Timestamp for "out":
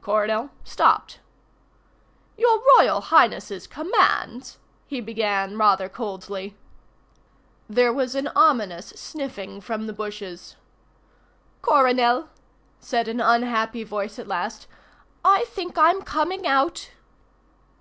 16.46-16.90